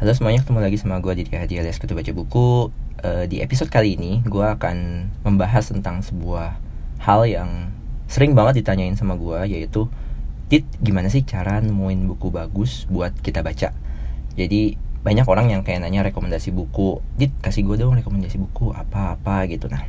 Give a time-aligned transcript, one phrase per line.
[0.00, 2.72] Halo semuanya, ketemu lagi sama gue Didi Hadi alias Ketua Baca Buku
[3.04, 6.58] uh, Di episode kali ini, gue akan membahas tentang sebuah
[7.04, 7.70] hal yang
[8.10, 9.86] sering banget ditanyain sama gue Yaitu,
[10.50, 13.70] Dit, gimana sih cara nemuin buku bagus buat kita baca?
[14.34, 17.00] Jadi, banyak orang yang kayak nanya rekomendasi buku.
[17.16, 19.72] Dit, kasih gue dong rekomendasi buku, apa-apa gitu.
[19.72, 19.88] Nah,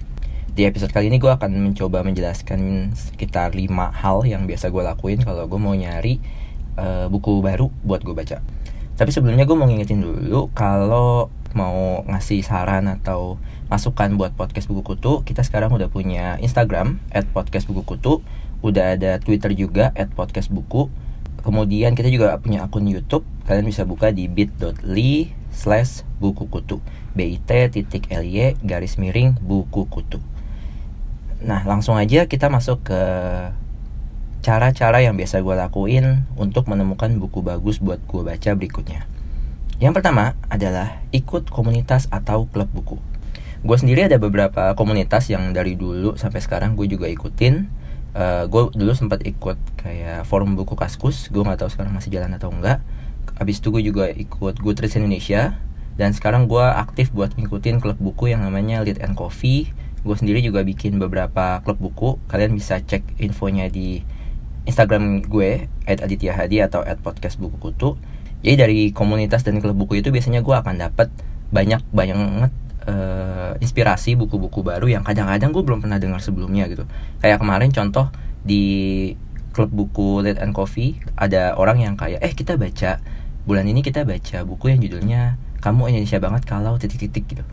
[0.51, 5.19] di episode kali ini gue akan mencoba menjelaskan sekitar 5 hal yang biasa gue lakuin
[5.23, 6.19] kalau gue mau nyari
[6.75, 8.43] uh, buku baru buat gue baca.
[8.99, 13.39] Tapi sebelumnya gue mau ngingetin dulu kalau mau ngasih saran atau
[13.71, 18.19] masukan buat podcast buku kutu, kita sekarang udah punya Instagram at podcast buku kutu,
[18.59, 20.91] udah ada Twitter juga at podcast buku.
[21.41, 26.79] Kemudian kita juga punya akun YouTube, kalian bisa buka di bit.ly slash buku kutu
[27.11, 30.23] bit titik ly garis miring buku kutu.
[31.43, 33.01] Nah langsung aja kita masuk ke
[34.41, 39.05] cara-cara yang biasa gue lakuin untuk menemukan buku bagus buat gue baca berikutnya.
[39.81, 42.97] Yang pertama adalah ikut komunitas atau klub buku.
[43.61, 47.80] Gue sendiri ada beberapa komunitas yang dari dulu sampai sekarang gue juga ikutin.
[48.11, 52.35] Uh, gue dulu sempat ikut kayak forum buku kaskus, gue nggak tahu sekarang masih jalan
[52.35, 52.83] atau enggak.
[53.39, 55.55] Abis itu gue juga ikut Goodreads Indonesia
[55.95, 59.71] dan sekarang gue aktif buat ngikutin klub buku yang namanya Lead and Coffee.
[60.01, 62.19] Gue sendiri juga bikin beberapa klub buku.
[62.27, 64.03] Kalian bisa cek infonya di
[64.67, 67.97] Instagram gue Aditya Hadi atau podcast buku kutu
[68.41, 71.13] jadi dari komunitas dan klub buku itu biasanya gue akan dapat
[71.53, 72.17] banyak banyak
[72.87, 76.87] uh, inspirasi buku-buku baru yang kadang-kadang gue belum pernah dengar sebelumnya gitu.
[77.21, 78.09] Kayak kemarin contoh
[78.41, 78.63] di
[79.51, 83.03] klub buku Lead and Coffee ada orang yang kayak eh kita baca
[83.43, 87.43] bulan ini kita baca buku yang judulnya kamu Indonesia banget kalau titik-titik gitu.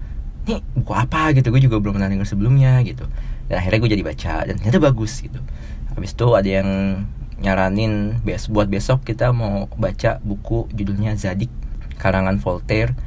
[0.49, 1.37] Ini buku apa?
[1.37, 1.53] gitu.
[1.53, 3.05] Gue juga belum pernah dengar sebelumnya gitu.
[3.53, 5.41] Dan akhirnya gue jadi baca dan ternyata bagus gitu.
[5.93, 6.69] Habis itu ada yang
[7.39, 11.53] nyaranin bes buat besok kita mau baca buku judulnya Zadik
[11.99, 12.99] karangan Voltaire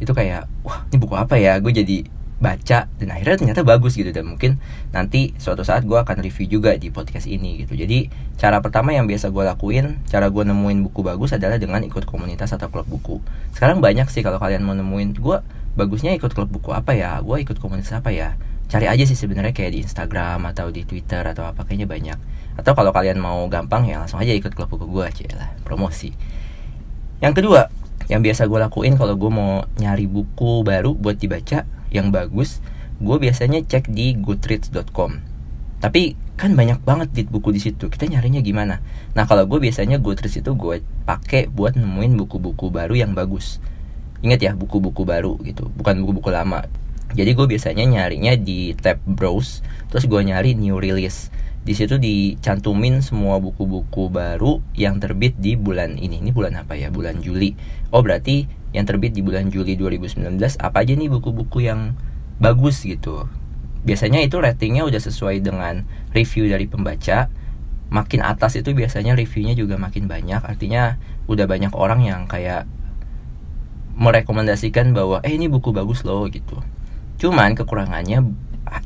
[0.00, 1.60] itu kayak wah ini buku apa ya?
[1.60, 2.02] Gue jadi
[2.40, 2.88] baca.
[2.96, 4.10] Dan akhirnya ternyata bagus gitu.
[4.10, 4.58] Dan mungkin
[4.90, 7.76] nanti suatu saat gue akan review juga di podcast ini gitu.
[7.76, 8.08] Jadi
[8.40, 12.56] cara pertama yang biasa gue lakuin cara gue nemuin buku bagus adalah dengan ikut komunitas
[12.56, 13.20] atau klub buku.
[13.52, 15.38] Sekarang banyak sih kalau kalian mau nemuin gue
[15.76, 17.20] bagusnya ikut klub buku apa ya?
[17.20, 18.34] Gue ikut komunitas apa ya?
[18.70, 22.18] Cari aja sih sebenarnya kayak di Instagram atau di Twitter atau apa kayaknya banyak.
[22.56, 26.16] Atau kalau kalian mau gampang ya langsung aja ikut klub buku gue aja lah promosi.
[27.20, 27.68] Yang kedua
[28.10, 31.62] yang biasa gue lakuin kalau gue mau nyari buku baru buat dibaca
[31.94, 32.58] yang bagus
[32.98, 35.30] gue biasanya cek di goodreads.com
[35.80, 38.84] tapi kan banyak banget di buku di situ kita nyarinya gimana?
[39.16, 43.64] Nah kalau gue biasanya goodreads itu gue pakai buat nemuin buku-buku baru yang bagus.
[44.20, 46.68] Ingat ya buku-buku baru gitu bukan buku-buku lama.
[47.16, 53.04] Jadi gue biasanya nyarinya di tab browse terus gue nyari new release di situ dicantumin
[53.04, 56.24] semua buku-buku baru yang terbit di bulan ini.
[56.24, 56.88] Ini bulan apa ya?
[56.88, 57.52] Bulan Juli.
[57.92, 61.92] Oh, berarti yang terbit di bulan Juli 2019 apa aja nih buku-buku yang
[62.40, 63.28] bagus gitu.
[63.84, 65.84] Biasanya itu ratingnya udah sesuai dengan
[66.16, 67.28] review dari pembaca.
[67.90, 70.40] Makin atas itu biasanya reviewnya juga makin banyak.
[70.40, 70.96] Artinya
[71.28, 72.64] udah banyak orang yang kayak
[74.00, 76.56] merekomendasikan bahwa eh ini buku bagus loh gitu.
[77.20, 78.24] Cuman kekurangannya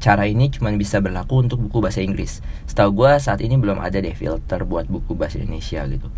[0.00, 2.40] cara ini cuma bisa berlaku untuk buku bahasa Inggris.
[2.64, 6.08] Setahu gue saat ini belum ada deh filter buat buku bahasa Indonesia gitu.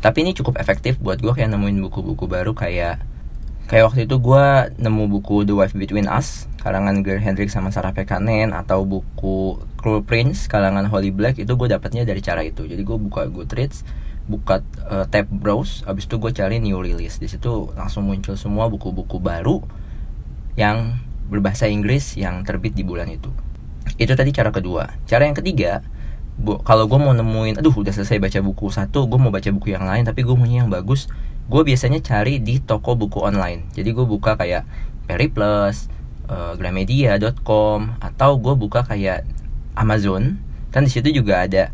[0.00, 3.02] Tapi ini cukup efektif buat gue kayak nemuin buku-buku baru kayak
[3.64, 4.44] kayak waktu itu gue
[4.76, 10.04] nemu buku The Wife Between Us karangan Gary Hendrix sama Sarah Pekanen atau buku Cruel
[10.04, 12.64] Prince kalangan Holly Black itu gue dapatnya dari cara itu.
[12.64, 13.84] Jadi gue buka Goodreads,
[14.24, 17.20] buka uh, tab browse, abis itu gue cari new release.
[17.20, 19.60] Di situ langsung muncul semua buku-buku baru
[20.56, 20.96] yang
[21.28, 23.32] berbahasa Inggris yang terbit di bulan itu.
[23.96, 24.90] Itu tadi cara kedua.
[25.08, 25.84] Cara yang ketiga,
[26.36, 29.72] bu, kalau gue mau nemuin, aduh udah selesai baca buku satu, gue mau baca buku
[29.72, 31.08] yang lain, tapi gue maunya yang bagus,
[31.46, 33.68] gue biasanya cari di toko buku online.
[33.76, 34.64] Jadi gue buka kayak
[35.04, 35.92] Periplus,
[36.32, 39.28] uh, Gramedia.com, atau gue buka kayak
[39.76, 40.40] Amazon.
[40.72, 41.70] Kan di situ juga ada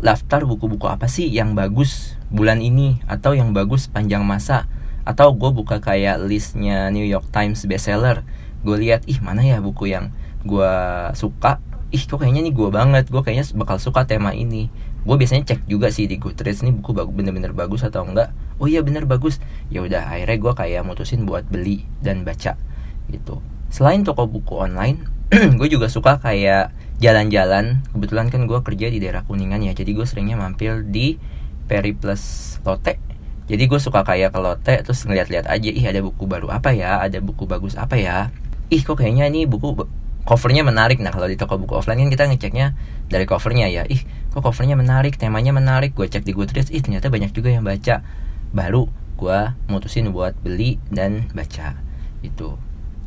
[0.00, 4.64] daftar buku-buku apa sih yang bagus bulan ini atau yang bagus panjang masa
[5.04, 8.22] atau gue buka kayak listnya New York Times bestseller.
[8.60, 10.12] Gue lihat ih mana ya buku yang
[10.44, 10.72] gue
[11.16, 11.58] suka?
[11.90, 13.04] Ih kok kayaknya nih gue banget.
[13.08, 14.68] Gue kayaknya bakal suka tema ini.
[15.02, 18.30] Gue biasanya cek juga sih di Goodreads nih buku bener-bener bagus atau enggak?
[18.60, 19.40] Oh iya bener bagus.
[19.72, 22.60] Ya udah akhirnya gue kayak mutusin buat beli dan baca
[23.08, 23.40] gitu.
[23.72, 25.02] Selain toko buku online
[25.58, 26.70] gue juga suka kayak
[27.00, 27.80] jalan-jalan.
[27.96, 31.16] Kebetulan kan gue kerja di daerah kuningan ya jadi gue seringnya mampir di
[31.64, 33.09] Periplus Lotte
[33.50, 37.02] jadi gue suka kayak ke lotte terus ngeliat-liat aja ih ada buku baru apa ya?
[37.02, 38.30] Ada buku bagus apa ya?
[38.70, 39.74] Ih kok kayaknya ini buku
[40.22, 41.02] covernya menarik.
[41.02, 42.78] Nah kalau di toko buku offline kan kita ngeceknya
[43.10, 43.82] dari covernya ya.
[43.90, 45.18] Ih kok covernya menarik?
[45.18, 45.98] Temanya menarik.
[45.98, 48.06] Gue cek di Goodreads ih ternyata banyak juga yang baca.
[48.54, 48.86] Baru
[49.18, 51.76] gue mutusin buat beli dan baca
[52.24, 52.56] itu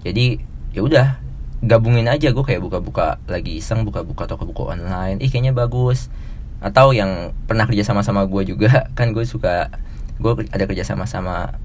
[0.04, 0.38] jadi
[0.76, 1.08] ya udah
[1.64, 2.36] gabungin aja.
[2.36, 5.24] Gue kayak buka-buka lagi iseng buka-buka toko buku online.
[5.24, 6.12] Ih kayaknya bagus.
[6.60, 9.72] Atau yang pernah kerja sama sama gue juga kan gue suka
[10.22, 11.58] gue ada kerja sama sama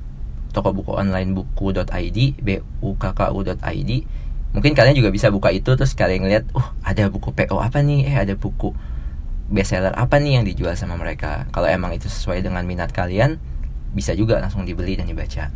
[0.52, 2.18] toko buku online buku.id
[2.80, 3.90] bukku.id
[4.48, 8.08] mungkin kalian juga bisa buka itu terus kalian ngeliat uh ada buku PO apa nih?
[8.08, 8.72] Eh ada buku
[9.48, 11.44] bestseller apa nih yang dijual sama mereka?
[11.52, 13.36] Kalau emang itu sesuai dengan minat kalian
[13.92, 15.52] bisa juga langsung dibeli dan dibaca.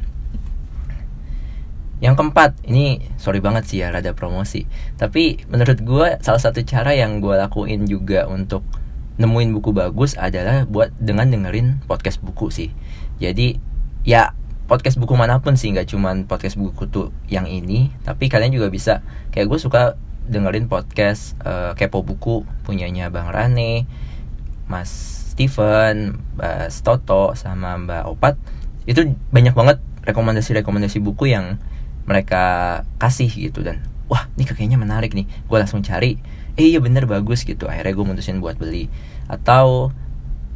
[2.02, 4.66] Yang keempat ini sorry banget sih ya rada promosi.
[4.98, 8.66] Tapi menurut gue salah satu cara yang gue lakuin juga untuk
[9.22, 12.74] nemuin buku bagus adalah buat dengan dengerin podcast buku sih.
[13.22, 13.56] Jadi
[14.02, 14.34] ya
[14.66, 18.66] podcast buku mana pun sih nggak cuman podcast buku tuh yang ini tapi kalian juga
[18.68, 19.06] bisa.
[19.30, 19.82] Kayak gue suka
[20.26, 23.86] dengerin podcast uh, kepo buku punyanya bang Rane
[24.66, 24.90] Mas
[25.32, 28.34] Steven Mbak Toto sama Mbak Opat.
[28.84, 31.62] Itu banyak banget rekomendasi-rekomendasi buku yang
[32.02, 35.26] mereka kasih gitu dan wah ini kayaknya menarik nih.
[35.46, 36.18] Gue langsung cari.
[36.58, 37.68] Eh iya bener bagus gitu.
[37.68, 38.90] Akhirnya gue mutusin buat beli.
[39.28, 39.92] Atau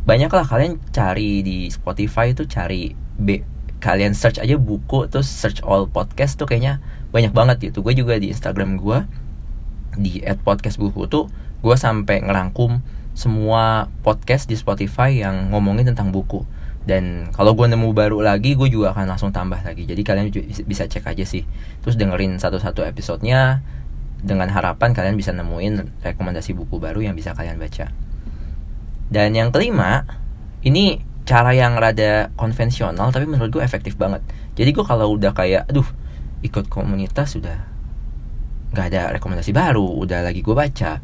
[0.07, 3.43] banyaklah kalian cari di Spotify itu cari B
[3.77, 6.81] kalian search aja buku terus search all podcast tuh kayaknya
[7.13, 7.83] banyak banget gitu.
[7.85, 9.05] Gue juga di Instagram gue
[9.97, 11.29] di at podcast buku tuh
[11.65, 12.85] gue sampai ngerangkum
[13.17, 16.45] semua podcast di Spotify yang ngomongin tentang buku
[16.87, 19.91] dan kalau gue nemu baru lagi gue juga akan langsung tambah lagi.
[19.91, 20.31] Jadi kalian
[20.71, 21.43] bisa cek aja sih.
[21.83, 23.59] Terus dengerin satu-satu episodenya
[24.23, 27.91] dengan harapan kalian bisa nemuin rekomendasi buku baru yang bisa kalian baca.
[29.11, 30.07] Dan yang kelima
[30.63, 34.23] ini cara yang rada konvensional tapi menurut gue efektif banget.
[34.55, 35.87] Jadi gue kalau udah kayak aduh
[36.47, 37.67] ikut komunitas sudah
[38.71, 41.03] nggak ada rekomendasi baru udah lagi gue baca.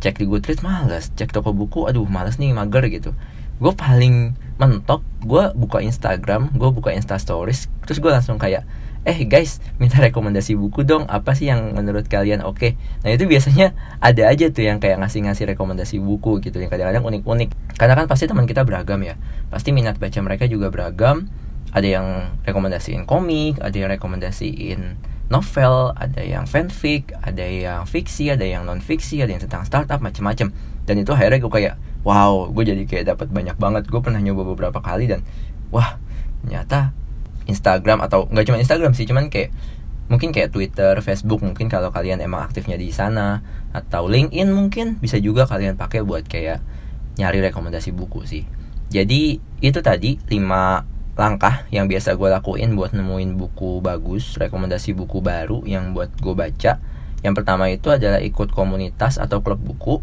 [0.00, 1.12] Cek di Goodreads males.
[1.12, 3.12] Cek toko buku aduh males nih mager gitu
[3.58, 8.66] gue paling mentok gue buka Instagram gue buka Insta Stories terus gue langsung kayak
[9.06, 12.60] eh guys minta rekomendasi buku dong apa sih yang menurut kalian oke?
[12.60, 12.70] Okay?
[13.00, 13.72] nah itu biasanya
[14.04, 17.78] ada aja tuh yang kayak ngasih-ngasih rekomendasi buku gitu yang kadang-kadang unik-unik.
[17.80, 19.16] Karena kan pasti teman kita beragam ya.
[19.48, 21.30] Pasti minat baca mereka juga beragam.
[21.72, 22.06] Ada yang
[22.44, 24.80] rekomendasiin komik ada yang rekomendasiin
[25.28, 30.00] novel ada yang fanfic ada yang fiksi ada yang non fiksi ada yang tentang startup
[30.00, 30.48] macam-macam
[30.88, 31.74] dan itu akhirnya gue kayak
[32.06, 35.24] wow gue jadi kayak dapat banyak banget gue pernah nyoba beberapa kali dan
[35.74, 35.98] wah
[36.44, 36.94] ternyata
[37.48, 39.50] Instagram atau nggak cuma Instagram sih cuman kayak
[40.08, 43.44] mungkin kayak Twitter, Facebook mungkin kalau kalian emang aktifnya di sana
[43.76, 46.64] atau LinkedIn mungkin bisa juga kalian pakai buat kayak
[47.20, 48.48] nyari rekomendasi buku sih.
[48.88, 55.20] Jadi itu tadi 5 langkah yang biasa gue lakuin buat nemuin buku bagus, rekomendasi buku
[55.20, 56.80] baru yang buat gue baca.
[57.20, 60.00] Yang pertama itu adalah ikut komunitas atau klub buku.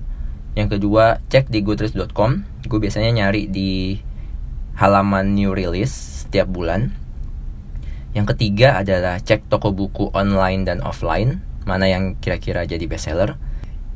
[0.55, 2.31] Yang kedua, cek di goodreads.com.
[2.65, 3.99] Gue biasanya nyari di
[4.79, 7.05] halaman new release setiap bulan
[8.15, 13.35] yang ketiga adalah cek toko buku online dan offline, mana yang kira-kira jadi bestseller.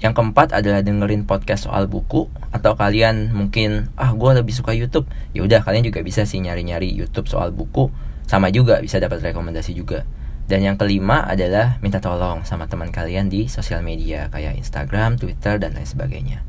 [0.03, 5.07] Yang keempat adalah dengerin podcast soal buku atau kalian mungkin ah gue lebih suka YouTube.
[5.31, 7.87] Ya udah kalian juga bisa sih nyari-nyari YouTube soal buku,
[8.27, 10.03] sama juga bisa dapat rekomendasi juga.
[10.49, 15.61] Dan yang kelima adalah minta tolong sama teman kalian di sosial media kayak Instagram, Twitter,
[15.61, 16.41] dan lain sebagainya.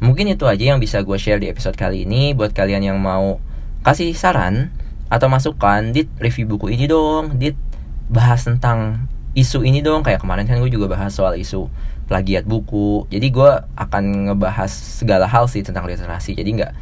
[0.00, 2.32] Mungkin itu aja yang bisa gue share di episode kali ini.
[2.32, 3.36] Buat kalian yang mau
[3.84, 4.72] kasih saran
[5.12, 7.36] atau masukan dit review buku ini dong.
[7.36, 7.60] Dit
[8.08, 9.04] bahas tentang
[9.36, 10.00] isu ini dong.
[10.00, 11.68] Kayak kemarin kan gue juga bahas soal isu
[12.08, 13.04] plagiat buku.
[13.12, 16.32] Jadi gue akan ngebahas segala hal sih tentang literasi.
[16.32, 16.72] Jadi nggak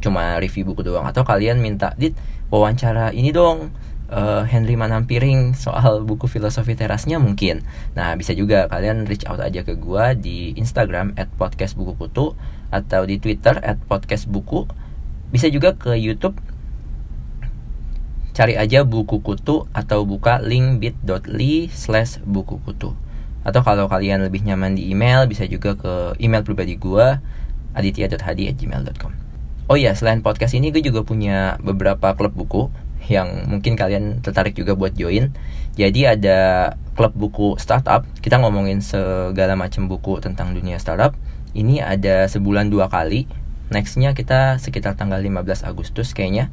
[0.00, 1.04] cuma review buku doang.
[1.04, 2.16] Atau kalian minta dit
[2.48, 3.76] wawancara ini dong
[4.12, 7.64] uh, Henry Manampiring soal buku filosofi terasnya mungkin.
[7.96, 12.36] Nah bisa juga kalian reach out aja ke gue di Instagram at podcast buku kutu
[12.68, 14.68] atau di Twitter at podcast buku.
[15.28, 16.36] Bisa juga ke YouTube.
[18.32, 22.94] Cari aja buku kutu atau buka link bit.ly slash buku kutu.
[23.42, 27.18] Atau kalau kalian lebih nyaman di email bisa juga ke email pribadi gue
[27.74, 29.28] aditya.hadi@gmail.com
[29.68, 32.72] oh ya selain podcast ini gue juga punya beberapa klub buku
[33.06, 35.30] yang mungkin kalian tertarik juga buat join.
[35.78, 38.02] Jadi ada klub buku startup.
[38.18, 41.14] Kita ngomongin segala macam buku tentang dunia startup.
[41.54, 43.30] Ini ada sebulan dua kali.
[43.70, 46.50] Nextnya kita sekitar tanggal 15 Agustus kayaknya.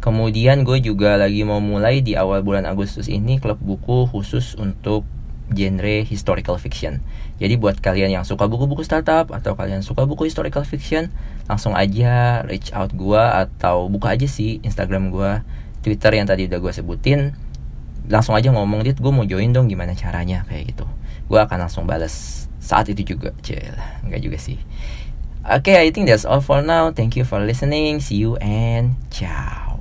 [0.00, 5.04] Kemudian gue juga lagi mau mulai di awal bulan Agustus ini klub buku khusus untuk
[5.52, 7.04] genre historical fiction.
[7.36, 11.12] Jadi buat kalian yang suka buku-buku startup atau kalian suka buku historical fiction,
[11.50, 15.44] langsung aja reach out gue atau buka aja sih Instagram gue,
[15.84, 17.36] Twitter yang tadi udah gue sebutin
[18.08, 20.48] langsung aja ngomong dit gue mau join dong gimana caranya?
[20.48, 20.88] Kayak gitu.
[21.28, 23.60] Gue akan langsung bales saat itu juga cil
[24.08, 24.56] nggak juga sih.
[25.44, 26.88] Oke okay, I think that's all for now.
[26.88, 28.00] Thank you for listening.
[28.00, 29.76] See you and ciao.